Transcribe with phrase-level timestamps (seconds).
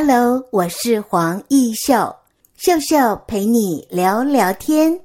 [0.00, 2.14] Hello，我是黄奕秀，
[2.56, 5.00] 秀秀陪你聊聊天。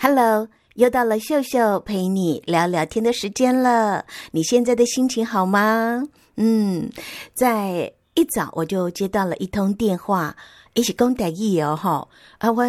[0.00, 4.04] Hello，又到了秀秀陪你聊聊天的时间了。
[4.30, 6.04] 你现在的心情好吗？
[6.36, 6.88] 嗯，
[7.34, 7.97] 在。
[8.18, 10.34] 一早我就接到了一通电话，
[10.74, 12.62] 一起讲台语哦，吼啊，我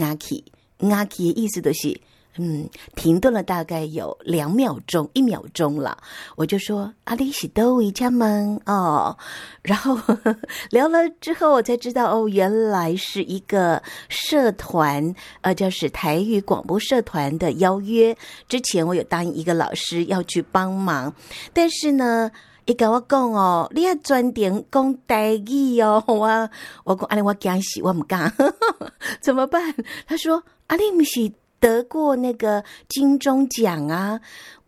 [0.00, 0.44] 阿起
[0.80, 2.00] 阿起的意思就是，
[2.38, 5.96] 嗯，停顿了大概有两秒钟，一秒钟了，
[6.34, 9.16] 我就说阿里是都位家门哦，
[9.62, 10.36] 然后呵 呵
[10.70, 18.16] 聊了之后，我才知道哦，原来是一个社团，呃，就是台语广播社团的邀约。
[18.48, 21.14] 之前我有答应一个老师要去帮忙，
[21.52, 22.28] 但是呢。
[22.66, 26.50] 伊甲我讲哦，你要专程讲台语哦， 我
[26.84, 28.32] 我讲安尼我惊死，我毋敢，
[29.20, 29.74] 怎么办？
[30.06, 34.20] 他说阿丽不是得过那个金钟奖啊？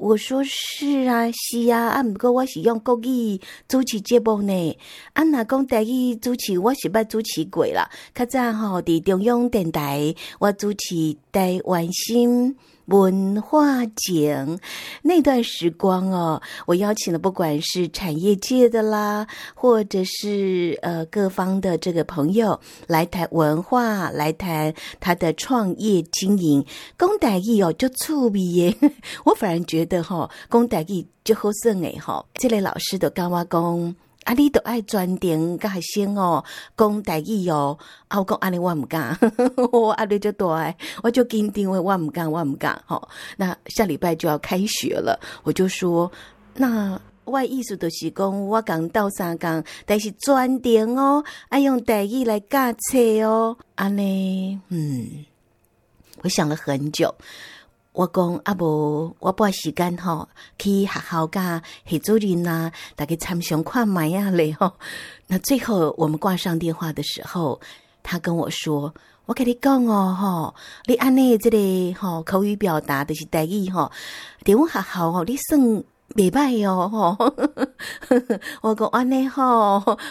[0.02, 4.76] 我说是啊，是啊，啊不过我是用国语主持节目呢，
[5.12, 12.56] 啊那讲台语主持我是捌主持过啦，较早吼伫中央电台我主持台湾新。
[12.86, 14.58] 文化景
[15.02, 22.58] 那段时光哦，我邀请了不管是产业界的啦，或者是呃各方的这个朋友
[22.88, 26.66] 来谈文化，来谈他的创业经营。
[26.98, 28.76] 讲台语哦，就趣味耶，
[29.24, 32.24] 我反而觉得哈、哦，讲台语就好耍诶哈。
[32.34, 33.96] 这类老师都跟我讲。
[34.24, 36.44] 啊，你都爱专点个先哦，
[36.76, 37.76] 讲台语哦。
[38.06, 39.18] 啊，我讲阿你我唔 敢，
[39.72, 42.80] 我阿你就多爱，我就坚定为我唔敢，我唔敢。
[42.86, 46.08] 好，那下礼拜就要开学了，我就说，
[46.54, 53.56] 那我意思就是讲，我讲到三讲，但是专点哦，爱用台语来教册哦。
[53.74, 55.24] 安尼，嗯，
[56.22, 57.12] 我想了很久。
[57.92, 60.28] 我讲啊，无我半时间吼
[60.58, 64.72] 去学校甲系主任啊，大家参详看卖啊嘞吼。
[65.26, 67.60] 那最后我们挂上电话的时候，
[68.02, 68.94] 他跟我说
[69.26, 70.54] ：“我跟你讲哦，吼，
[70.86, 73.92] 你安尼这个吼口语表达的是台语吼，
[74.42, 75.84] 伫阮学校吼，你算。”
[76.14, 77.16] 袂歹哟，吼！
[78.60, 79.42] 我讲安尼吼，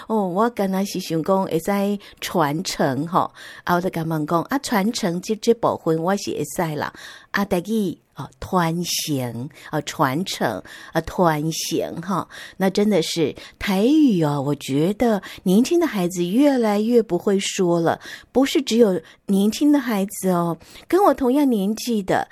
[0.07, 3.31] 哦，我刚才是想讲会使传承吼，
[3.63, 6.91] 啊，我就感觉讲啊，传承这这部分我是会使啦，
[7.29, 17.99] 啊，台语哦，传承啊，传承啊，传承哈，那真的是台语哦，我觉得年轻的孩子越来越不会说了，
[18.31, 20.57] 不是只有年轻的孩子哦，
[20.87, 22.27] 跟我同样年纪的。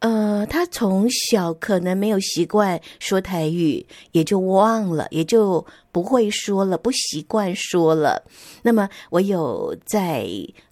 [0.00, 8.22] 呃，他从小可能没有习惯说台语，也就忘了，也就不会说了，不习惯说了。
[8.62, 10.26] 那么，我有在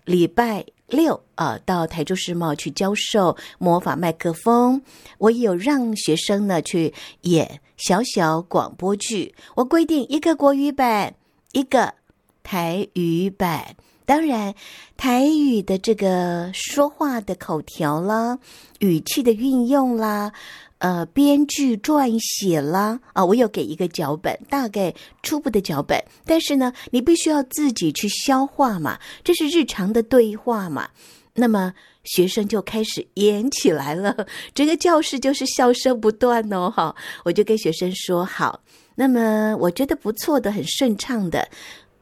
[0.04, 4.82] 礼拜六啊，到台州世贸去教授魔法麦克风，
[5.16, 9.34] 我有让学生呢去演小小广播剧。
[9.54, 11.14] 我规定一个国语版，
[11.52, 11.94] 一个
[12.42, 13.76] 台语版。
[14.12, 14.54] 当然，
[14.94, 18.38] 台语的这个说话的口条啦，
[18.80, 20.30] 语气的运用啦，
[20.76, 30.90] 呃，编剧撰写啦，啊，我有给一个脚本，大概初步的脚本，但是呢，你必须要自己去消化嘛，这是日常的对话嘛。
[31.32, 31.72] 那么
[32.04, 34.14] 学生就开始演起来了，
[34.54, 36.94] 整个教室就是笑声不断哦，哈，
[37.24, 38.60] 我就跟学生说好，
[38.94, 41.48] 那么我觉得不错的，很顺畅的。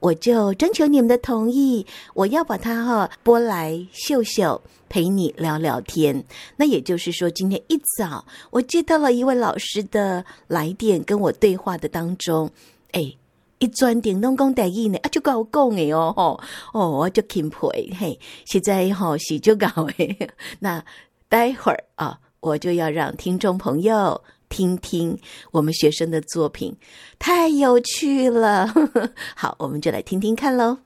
[0.00, 6.24] 我就征求你们的同意，我要把它哈拨来秀秀陪你聊聊天。
[6.56, 12.50] 那也就是说，今天一早我接到了一位老师的来电，跟我对话的当中，
[12.92, 13.14] 哎，
[13.58, 16.40] 一转点弄讲台语呢，啊就跟我讲诶哦吼
[16.72, 19.66] 哦，我就钦佩嘿，现在哈是就搞
[19.98, 20.82] 诶， 那
[21.28, 24.22] 待会儿啊，我就要让听众朋友。
[24.50, 25.18] 听听
[25.52, 26.76] 我们学生的作品，
[27.18, 28.70] 太有趣了。
[29.34, 30.76] 好，我们就来听听看喽。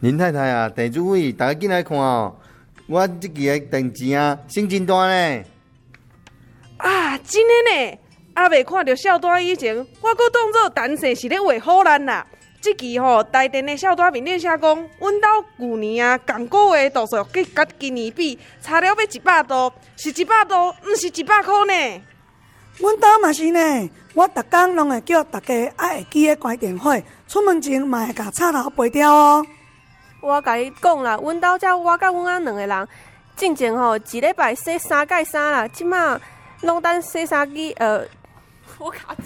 [0.00, 2.34] 林太太啊，地主位，大家进来看哦。
[2.86, 5.44] 我这个订钱啊，升真大呢。
[6.78, 7.98] 啊，真的呢。
[8.34, 12.26] 还未看到小单以前，我阁当作陈姓是咧画唬烂啦。
[12.62, 22.02] 这期吼，台电的小大面顶写讲，阮兜旧年啊，共个月度数计甲今年比，差了要一百多，是一百多，毋是一百块呢。
[22.78, 26.98] 阮兜嘛是呢，我逐工拢会叫大家爱会记诶关电火，
[27.28, 29.46] 出门前嘛会甲插头拔掉哦。
[30.20, 32.88] 我甲你讲啦，阮兜只我甲阮阿两个人，
[33.36, 36.20] 进前吼一礼拜洗三盖衫啦，即马
[36.62, 38.04] 拢等洗衫机呃，
[38.78, 39.16] 我卡。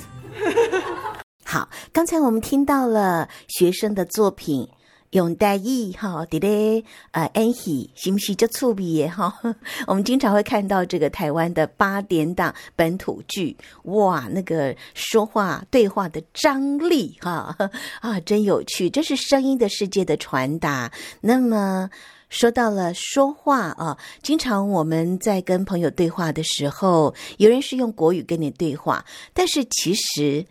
[1.45, 4.69] 好，刚才我们听到了学生的作品，
[5.15, 9.33] 用台语哈，对嘞，呃，演戏是不是就趣味耶哈？
[9.87, 17.57] 我们经常会看到这个台湾的八点档本土剧，哇，那个说话对话的张力哈
[18.03, 20.91] 啊，真有趣，这是声音的世界的传达。
[21.21, 21.89] 那么
[22.29, 30.45] 说到了说话啊，经常我们在跟朋友对话的时候，有人是用国语跟你对话，但是其实。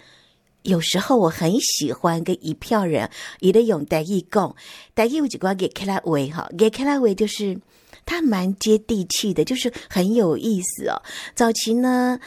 [0.63, 4.55] 有时候我很喜欢跟一票人，也得用台语讲，
[4.95, 7.59] 台语有几个给克拉维哈，给克拉维就是
[8.05, 11.01] 他蛮接地气的，就是很有意思哦。
[11.35, 12.19] 早期呢，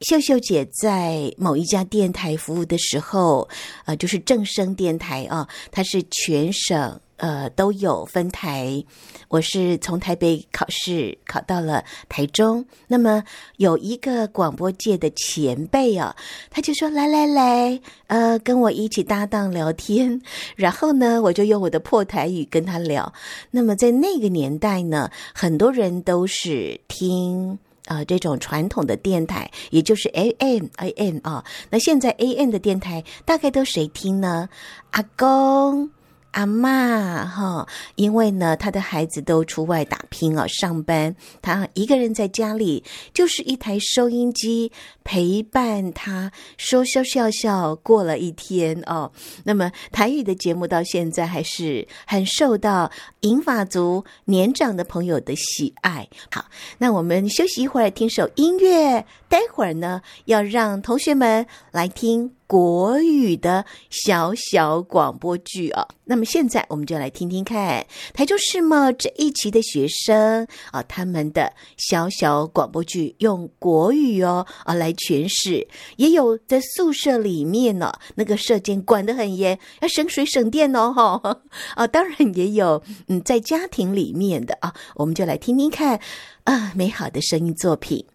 [0.00, 3.48] 秀秀姐在某一家电台服务的时候，
[3.84, 7.00] 呃，就是正声电台啊，它是全省。
[7.16, 8.84] 呃，都有分台。
[9.28, 13.22] 我是从台北考试考到了台中，那么
[13.56, 16.14] 有一个广播界的前辈啊，
[16.50, 20.20] 他就说：“来来来，呃，跟我一起搭档聊天。”
[20.56, 23.12] 然后呢，我就用我的破台语跟他聊。
[23.50, 31.44] 那么在那个年代呢，很多人都是听啊、呃、这种传统的电台，也就是 AM AM 啊。
[31.70, 34.48] 那现在 AM 的电台大概都谁听呢？
[34.90, 35.90] 阿公。
[36.34, 42.82] 阿嬷哈，因为呢，他的孩子都出外打拼啊，上班，他一个人在家里，
[43.12, 44.72] 就是一台收音机
[45.04, 49.12] 陪伴他，说说笑笑过了一天哦。
[49.44, 52.90] 那么台语的节目到现在还是很受到
[53.20, 56.08] 银发族年长的朋友的喜爱。
[56.32, 56.46] 好，
[56.78, 59.06] 那我们休息一会儿，听首音乐。
[59.28, 62.32] 待会儿呢，要让同学们来听。
[62.54, 75.66] 国语的小小广播剧啊，那么现在我们就来听听看台中世贸这一期的学生啊，他们的小小广播剧用国语哦啊来诠释，
[75.96, 81.40] 也有在宿舍里面呢，那个舍监管得很严，要省水省电哦哈。
[81.74, 85.98] 啊，当然也有嗯在家庭里面的啊，我们就来听听看
[86.44, 88.06] 啊美好的声音作品。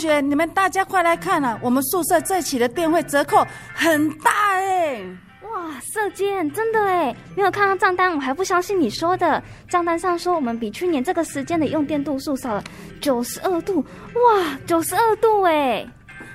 [0.00, 1.58] 学，你们大家快来看啊！
[1.62, 4.98] 我们宿舍这期的电费折扣很大哎！
[5.42, 7.14] 哇，射箭，真的哎！
[7.36, 9.42] 没有看到账单，我还不相信你说的。
[9.68, 12.64] 账单上说我们比去年这个时间的用电度数少了
[12.98, 15.86] 九十二度，哇，九十二度哎！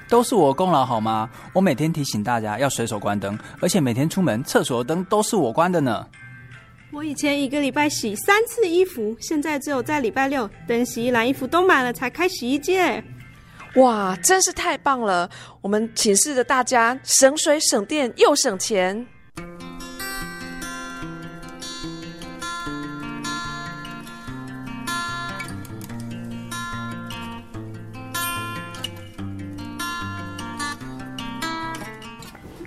[0.08, 1.28] 都是我功劳好吗？
[1.52, 6.06] 我每天提醒大家要随手关灯，而且每天出门厕所的灯都是我关的呢。
[6.92, 12.78] 我以前一个礼拜洗三次衣服，现在只有在礼拜六等洗衣篮衣服都满了才开洗衣机。
[13.76, 15.30] 哇，真是太棒了！
[15.60, 19.06] 我们寝室的大家省水省电又省钱。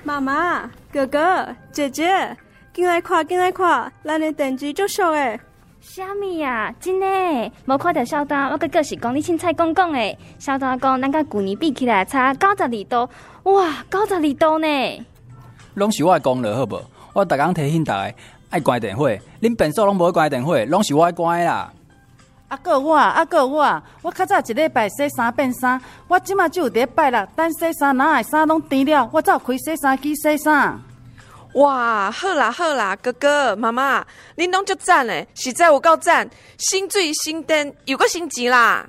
[0.04, 2.36] 妈妈、哥哥、姐姐。
[2.74, 5.40] 进来看，进来看，咱的电机足俗诶！
[5.88, 6.72] 虾米呀？
[6.78, 7.06] 真的，
[7.64, 10.16] 无看到小丹，我个个是讲你凊彩讲讲诶。
[10.38, 13.08] 小丹讲，咱甲旧年比起来差九十二度，
[13.44, 15.06] 哇，九十二度呢！
[15.74, 16.80] 拢是我的功劳，好无？
[17.14, 18.14] 我逐工提醒大家
[18.50, 21.72] 爱关电火，恁平素拢无关电火，拢是我爱关啦。
[22.48, 30.78] 啊个我，啊个我，我较早一礼拜洗三遍衫，我即马只有礼拜六，等洗衫，哪会衫拢甜了，我才有开洗衫机洗衫。
[31.54, 36.28] 哇，好啦好啦，哥哥妈妈，恁拢足赞嘞，实在有够赞，
[36.58, 38.88] 心醉心灯又阁省钱啦。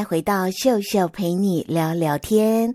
[0.00, 2.74] 再回到秀秀陪你聊聊天。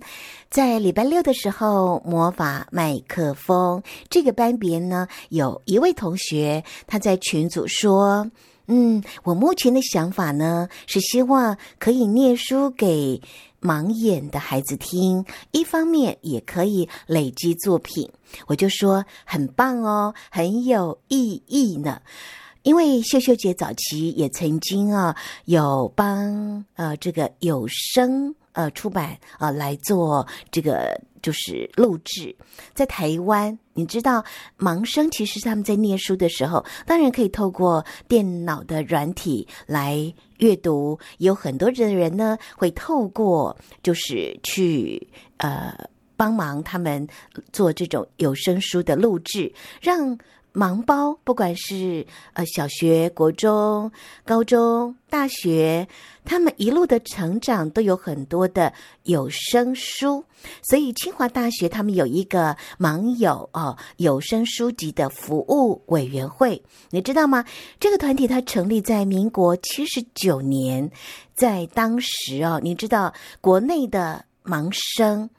[0.52, 8.30] 在礼拜六的时候，魔法麦克风这个班别呢，有一位同学他在群组说
[8.70, 13.20] ：“嗯，我目前的想法呢，是希望可以念书给
[13.60, 18.08] 盲眼的孩子听，一方面也可以累积作品。”
[18.46, 22.00] 我就说：“很棒哦，很有意义呢。”
[22.66, 32.36] 因为秀秀姐早期也曾经啊，有帮呃这个有声呃出版啊、呃、来做这个就是录制，
[32.74, 34.26] 在台湾，你知道
[34.58, 45.08] 盲生其实他们在念书的时候，当然可以透过电脑的软体来阅读，有很多的人呢会透过就是去
[45.38, 45.72] 呃
[46.18, 47.08] 帮忙他们
[47.54, 50.18] 做这种有声书的录制，让。
[50.56, 53.92] 盲包，不管是呃小学、国中、
[54.24, 55.86] 高中、大学，
[56.24, 58.72] 他们一路的成长都有很多的
[59.04, 60.24] 有声书，
[60.64, 67.44] 所以清华大学他们有一个盲友哦有声书籍的服务委员会，你知道吗？
[67.78, 70.90] 这个团体它成立在民国七十九年，
[71.34, 75.30] 在当时哦，你知道国内的盲生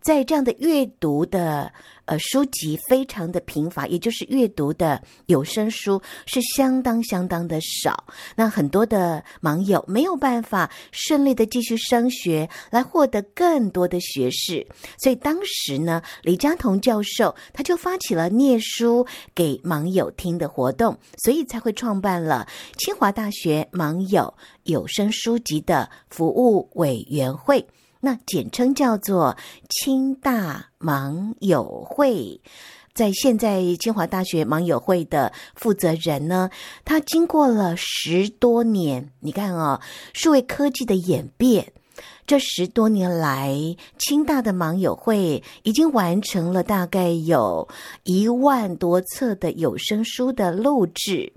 [0.00, 1.72] 在这样的阅读的。
[2.08, 8.02] 呃，书籍非常的贫乏，也就是阅读的有声书是相当相当的少。
[8.34, 14.66] 那很多的盲友没有办法顺利的继续升学，来获得更多的学识。
[14.96, 27.66] 所以当时呢，李嘉彤教授他就发起了念书给盲友听的活动，所以才会创办了清华大学盲友有声书籍的服务委员会。
[28.00, 29.36] 那简称叫做
[29.68, 32.40] 清大盲友会，
[32.94, 36.50] 在现在清华大学盲友会的负责人呢，
[36.84, 39.80] 他经过了十多年，你看啊、哦，
[40.12, 41.72] 数位科技的演变，
[42.24, 47.68] 这十多年来，清大的盲友会已经完成了大概有
[48.04, 51.32] 一万多册的有声书的录制，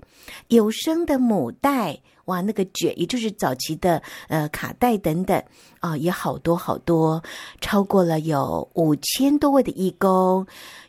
[0.48, 2.00] 有声的母带。
[2.32, 5.42] 哇，那个卷，也就是早期的呃卡带等等
[5.80, 7.22] 啊、也好多好多，
[7.60, 10.46] 超过了有五千多位的义工。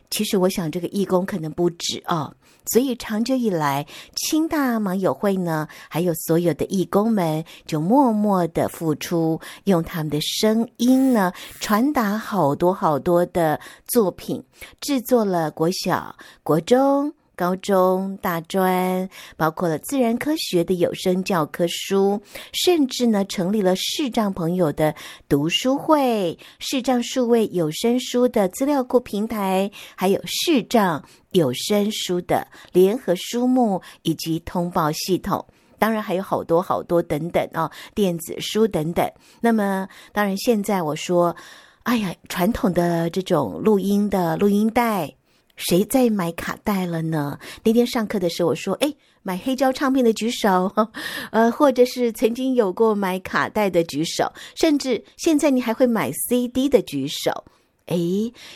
[0.08, 2.32] 其实我想，这个义工可能不止哦。
[2.66, 3.86] 所以长久以来，
[4.16, 14.42] 清大盲友会呢，还有所有的义工们，就默默的付出，用他们的声音呢，传达好多好多的作品，
[14.80, 17.12] 制作了国小、国中。
[17.36, 22.20] 高中、大专，包括了自然科学的有声教科书，
[22.52, 24.94] 甚至呢，成立了视障朋友的
[25.28, 35.44] 读书会、视障数位有声书的资料库平台，还有视障有声书的联合书目以及通报系统。
[35.76, 39.06] 当然还有好多好多等等哦，电子书等等。
[39.40, 41.34] 那么，当然现在我说，
[41.82, 45.14] 哎呀，传统的这种录音的录音带。
[45.56, 47.38] 谁在买卡带了呢？
[47.62, 50.72] 那天上课的时候，我说：“哎，买黑胶唱片的举手，
[51.30, 57.44] 呃，或者是曾经有过买卡带的举手，甚至现在你还会买 CD 的举手。
[57.86, 57.96] 哎，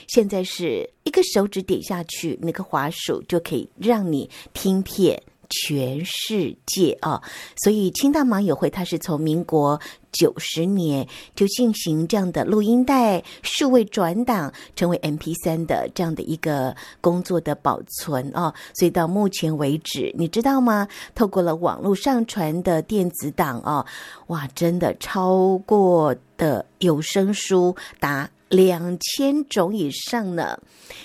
[0.08, 7.22] 现在是一个手指点下去，那个滑鼠就可以让你听片。”全世界啊，
[7.56, 9.80] 所以清大盲友会，它是从民国
[10.12, 18.52] 九十年就进行这样的录音带数位转档，成为 MP3 的这样的一个工作的保存啊。
[18.74, 20.86] 所以到目前为止，你知道吗？
[21.14, 23.86] 透过了网络上传的电子档啊，
[24.26, 28.28] 哇，真的超过的有声书达。
[28.48, 30.58] 两千种以上呢，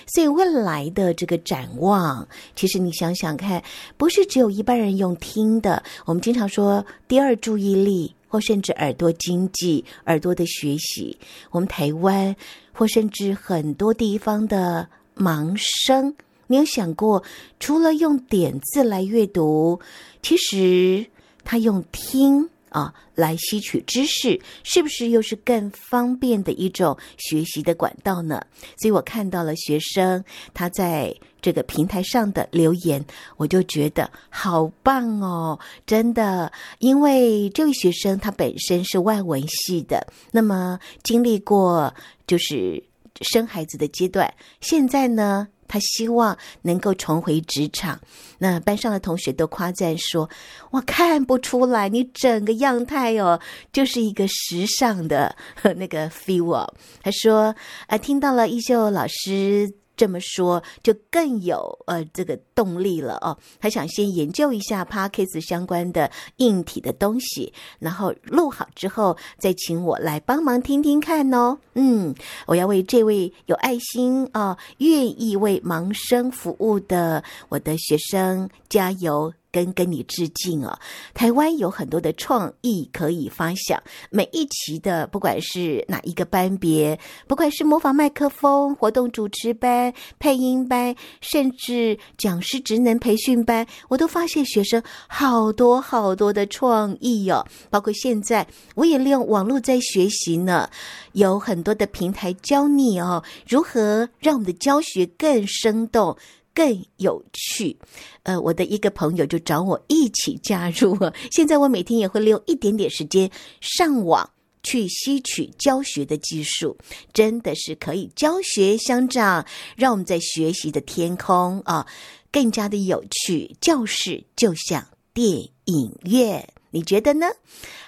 [0.06, 3.62] 所以未来的这个展望，其实你想想看，
[3.96, 5.82] 不是只有一般人用听的。
[6.06, 11.18] 我们经常说第二注意力，或甚至耳朵经济、耳朵的学习。
[11.50, 12.34] 我们台湾
[12.72, 16.14] 或甚至很多地方的盲生，
[16.46, 17.22] 你有想过，
[17.60, 19.78] 除了用点字来阅读，
[20.22, 21.04] 其实
[21.44, 22.48] 他用听。
[22.74, 28.44] 啊，来吸取知识，是不是又是更方便的一种学习的管道呢？
[28.76, 33.04] 所以我看到了学生他在这个平台上的留言，
[33.36, 36.50] 我就觉得好棒哦，真的，
[36.80, 41.94] 因为这位学生他本身是外文系的，那么经历过
[42.26, 42.82] 就是
[43.20, 47.98] 生孩子的阶段，现在呢，他希望能够重回职场，
[48.38, 50.30] 那班上的同学都夸赞说
[50.70, 53.40] ：“我看不出来，你整个样态哦，
[53.72, 55.34] 就是一个时尚的
[55.76, 56.68] 那个 feel。”
[57.02, 57.52] 他说
[57.88, 71.58] ：“啊，听到了一秀老师这么说就更有呃这个动力了哦，他想先研究一下 Podcast 相关的硬体的东西，然后录好之后再请我来帮忙听听看哦。
[71.74, 72.14] 嗯，
[72.46, 79.32] 我要为这位有爱心啊、哦，愿意为盲生服务的我的学生加油。
[79.54, 80.76] 跟跟你致敬哦！
[81.14, 83.80] 台湾有很多的创意可以发想，
[84.10, 97.46] 每一期的不管是哪一个班别，不管是模仿麦克风、活动主持班、配音班，甚至讲师职能培训班，我都发现学生好多好多的创意哦。
[97.70, 98.44] 包括现在
[98.74, 100.68] 我也利用网络在学习呢，
[101.12, 106.16] 有很多的平台教你哦，如何让我们的教学更生动。
[106.54, 107.76] 更有趣，
[108.22, 110.96] 呃，我的一个朋友就找我一起加入。
[111.32, 113.30] 现在我每天也会利用一点点时间
[113.60, 114.30] 上网
[114.62, 116.76] 去吸取教学的技术，
[117.12, 119.44] 真的是可以教学相长，
[119.76, 121.86] 让我们在学习的天空啊
[122.30, 123.56] 更加的有趣。
[123.60, 125.28] 教室就像电
[125.64, 127.26] 影院，你觉得呢？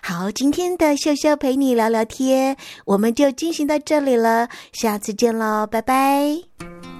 [0.02, 6.95] 好，今天的秀秀陪你聊聊天，我们就进行到这里了，下次见喽，拜拜。